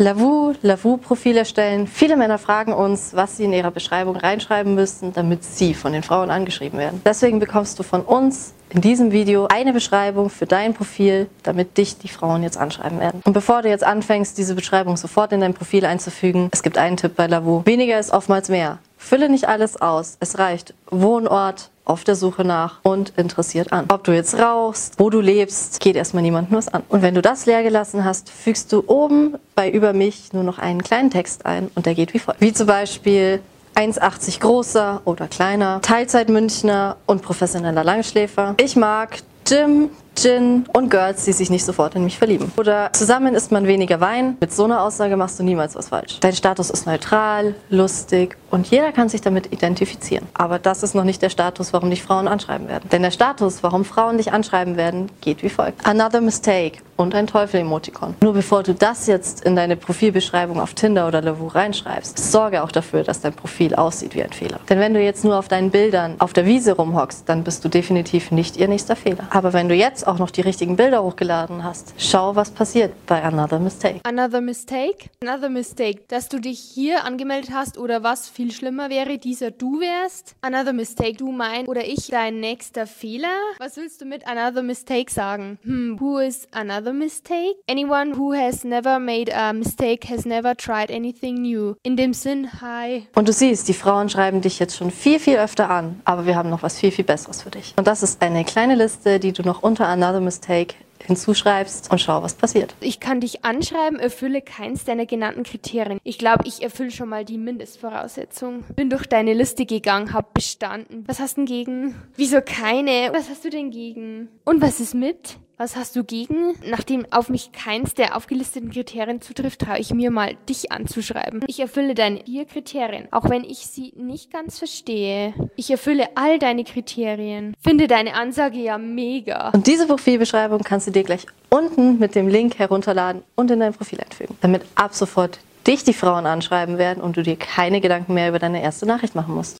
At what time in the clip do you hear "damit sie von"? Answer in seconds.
5.12-5.92